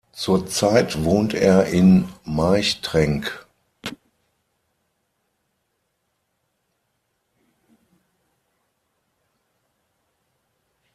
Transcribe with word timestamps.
Zurzeit 0.13 1.03
wohnt 1.03 1.35
er 1.35 1.65
in 1.67 2.09
Marchtrenk. 2.23 3.45